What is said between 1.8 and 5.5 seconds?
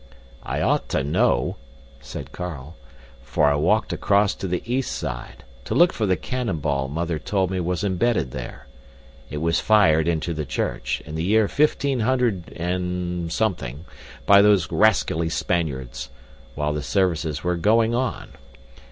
said Carl, "for I walked across to the east side,